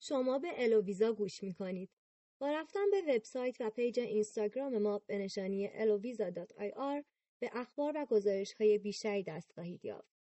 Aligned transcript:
شما 0.00 0.38
به 0.38 0.48
الوویزا 0.56 1.12
گوش 1.12 1.42
می 1.42 1.54
کنید. 1.54 1.90
با 2.38 2.50
رفتن 2.50 2.90
به 2.90 3.14
وبسایت 3.14 3.56
و 3.60 3.70
پیج 3.70 4.00
اینستاگرام 4.00 4.78
ما 4.78 4.98
به 4.98 5.18
نشانی 5.18 5.68
eloviza.ir 5.68 7.04
به 7.40 7.50
اخبار 7.52 7.92
و 7.96 8.06
گزارش 8.06 8.52
های 8.52 8.78
بیشتری 8.78 9.22
دست 9.22 9.52
خواهید 9.52 9.84
یافت. 9.84 10.18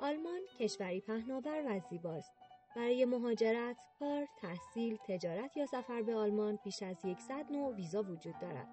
آلمان 0.00 0.40
کشوری 0.58 1.00
پهناور 1.00 1.62
و 1.66 1.80
زیباست. 1.90 2.32
برای 2.76 3.04
مهاجرت، 3.04 3.76
کار، 3.98 4.26
تحصیل، 4.40 4.96
تجارت 5.08 5.56
یا 5.56 5.66
سفر 5.66 6.02
به 6.02 6.14
آلمان 6.14 6.58
بیش 6.64 6.82
از 6.82 6.96
100 6.98 7.52
نوع 7.52 7.74
ویزا 7.74 8.02
وجود 8.02 8.34
دارد. 8.40 8.68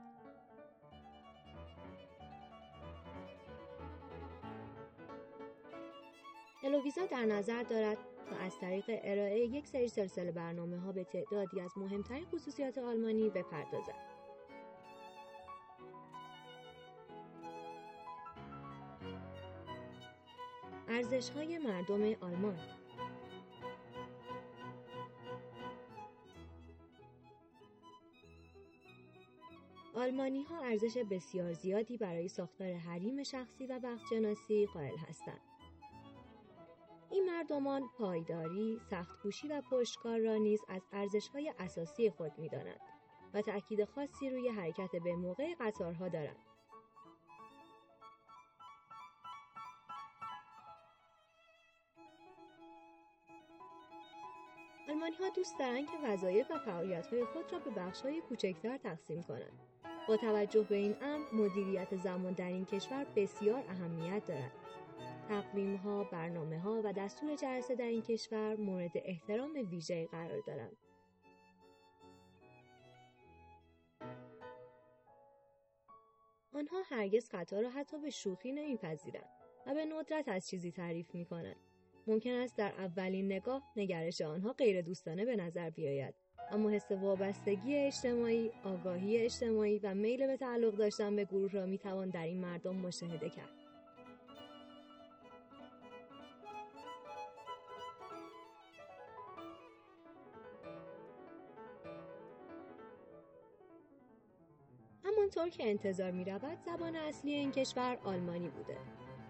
الوویزا 6.64 7.06
در 7.06 7.26
نظر 7.26 7.64
دارد 7.64 7.98
تا 8.30 8.36
از 8.36 8.60
طریق 8.60 8.86
ارائه 8.88 9.40
یک 9.40 9.68
سری 9.68 9.88
سلسله 9.88 10.32
برنامه 10.32 10.80
ها 10.80 10.92
به 10.92 11.04
تعدادی 11.04 11.62
از 11.62 11.72
مهمترین 11.78 12.26
خصوصیات 12.26 12.78
آلمانی 12.78 13.30
بپردازد. 13.30 14.17
ارزش 20.88 21.30
های 21.30 21.58
مردم 21.58 22.14
آلمان 22.22 22.60
آلمانی 29.96 30.44
ها 30.44 30.60
ارزش 30.64 30.98
بسیار 30.98 31.54
زیادی 31.54 31.98
برای 31.98 32.28
ساختار 32.28 32.74
حریم 32.74 33.24
شخصی 33.24 33.68
و 33.68 33.80
بختشناسی 33.80 34.66
قائل 34.66 34.98
هستند. 34.98 35.42
این 37.12 37.26
مردمان 37.26 37.90
پایداری، 37.98 38.80
سختکوشی 38.90 39.48
و 39.48 39.62
پشتکار 39.72 40.20
را 40.20 40.36
نیز 40.36 40.62
از 40.68 40.82
ارزش‌های 40.92 41.54
اساسی 41.60 42.10
خود 42.10 42.32
می‌دانند 42.38 42.82
و 43.34 43.42
تأکید 43.42 43.86
خاصی 43.86 44.30
روی 44.30 44.50
حرکت 44.50 44.92
به 45.04 45.16
موقع 45.16 45.56
قطارها 45.60 46.08
دارند. 46.08 46.57
آلمانی 54.98 55.32
دوست 55.36 55.60
دارند 55.60 55.86
که 55.86 55.98
وظایف 56.04 56.52
و 56.52 56.58
فعالیت 56.58 57.08
های 57.08 57.26
خود 57.26 57.54
را 57.54 57.60
به 57.60 57.70
بخش 57.70 58.02
های 58.02 58.22
کوچکتر 58.22 58.78
تقسیم 58.78 59.24
کنند. 59.24 59.60
با 60.08 60.18
توجه 60.18 60.64
به 60.64 60.76
این 60.76 60.96
امر 61.02 61.26
مدیریت 61.34 61.96
زمان 61.96 62.34
در 62.34 62.48
این 62.48 62.66
کشور 62.66 63.06
بسیار 63.16 63.64
اهمیت 63.70 64.26
دارد. 64.26 64.52
تقویم 65.30 65.76
ها، 65.76 66.04
برنامه 66.04 66.60
ها 66.60 66.82
و 66.84 66.94
دستور 66.94 67.36
جلسه 67.36 67.76
در 67.76 67.86
این 67.86 68.02
کشور 68.02 68.56
مورد 68.56 68.92
احترام 68.96 69.54
ویژه 69.72 70.08
قرار 70.08 70.42
دارند. 70.48 70.78
آنها 76.54 76.82
هرگز 76.86 77.30
قطار 77.32 77.64
را 77.64 77.70
حتی 77.70 77.98
به 78.00 78.10
شوخی 78.10 78.52
نمیپذیرند 78.52 79.30
و 79.68 79.74
به 79.74 79.86
ندرت 79.86 80.28
از 80.28 80.48
چیزی 80.48 80.72
تعریف 80.72 81.16
می 81.16 81.26
کنند. 81.26 81.67
ممکن 82.08 82.32
است 82.32 82.58
در 82.58 82.74
اولین 82.78 83.26
نگاه 83.26 83.64
نگرش 83.76 84.22
آنها 84.22 84.54
غیر 84.54 84.82
دوستانه 84.82 85.26
به 85.26 85.36
نظر 85.36 85.70
بیاید 85.70 86.16
اما 86.52 86.70
حس 86.70 86.92
وابستگی 86.92 87.76
اجتماعی، 87.76 88.52
آگاهی 88.64 89.18
اجتماعی 89.18 89.80
و 89.80 89.94
میل 89.94 90.28
به 90.28 90.38
تعلق 90.38 90.76
داشتن 90.76 91.16
به 91.16 91.26
گروه 91.26 91.52
را 91.52 91.66
می‌توان 91.66 92.10
در 92.10 92.24
این 92.24 92.42
مردم 92.42 92.76
مشاهده 92.76 93.30
کرد. 93.30 93.50
همانطور 105.04 105.50
که 105.50 105.70
انتظار 105.70 106.12
می 106.12 106.26
رود 106.26 106.58
زبان 106.66 106.96
اصلی 106.96 107.34
این 107.34 107.52
کشور 107.52 107.98
آلمانی 108.04 108.50
بوده 108.50 108.78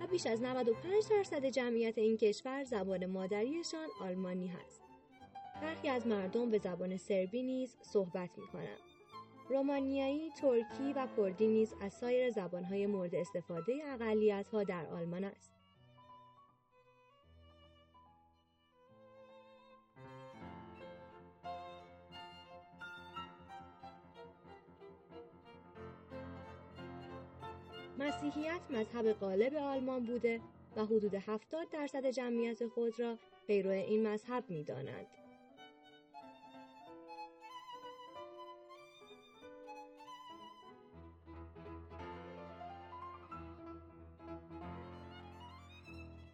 و 0.01 0.07
بیش 0.07 0.27
از 0.27 0.41
95 0.41 1.03
درصد 1.09 1.45
جمعیت 1.45 1.97
این 1.97 2.17
کشور 2.17 2.63
زبان 2.63 3.05
مادریشان 3.05 3.87
آلمانی 4.01 4.47
هست. 4.47 4.81
برخی 5.61 5.89
از 5.89 6.07
مردم 6.07 6.51
به 6.51 6.57
زبان 6.57 6.97
سربی 6.97 7.43
نیز 7.43 7.77
صحبت 7.81 8.29
می 8.37 8.47
کنند. 8.47 8.79
رومانیایی، 9.49 10.31
ترکی 10.31 10.93
و 10.95 11.07
کردی 11.17 11.47
نیز 11.47 11.73
از 11.81 11.93
سایر 11.93 12.31
زبانهای 12.31 12.87
مورد 12.87 13.15
استفاده 13.15 13.73
اقلیت‌ها 13.85 14.63
در 14.63 14.85
آلمان 14.85 15.23
است. 15.23 15.51
مسیحیت 27.99 28.61
مذهب 28.69 29.13
غالب 29.13 29.55
آلمان 29.55 30.03
بوده 30.03 30.41
و 30.75 30.85
حدود 30.85 31.15
70 31.15 31.69
درصد 31.69 32.05
جمعیت 32.05 32.67
خود 32.67 32.99
را 32.99 33.17
پیرو 33.47 33.69
این 33.71 34.07
مذهب 34.07 34.43
می 34.49 34.63
دانند. 34.63 35.07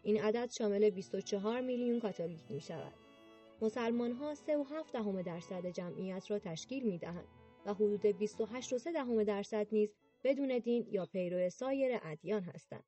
این 0.04 0.24
عدد 0.24 0.50
شامل 0.52 0.90
24 0.90 1.62
میلیون 1.62 2.00
کاتولیک 2.00 2.42
می 2.50 2.62
شود. 2.62 2.94
مسلمان 3.62 4.12
ها 4.12 4.36
3.7 4.36 4.42
دهم 4.94 5.22
درصد 5.22 5.68
جمعیت 5.68 6.32
را 6.32 6.40
تشکیل 6.40 6.84
می 6.84 6.98
دهند 6.98 7.28
و 7.66 7.74
حدود 7.74 8.28
28.3 8.28 8.94
دهم 8.94 9.24
درصد 9.24 9.68
نیز 9.72 9.96
بدون 10.24 10.60
دین 10.60 10.88
یا 10.92 11.06
پیرو 11.06 11.50
سایر 11.50 12.00
ادیان 12.04 12.44
هستند. 12.44 12.86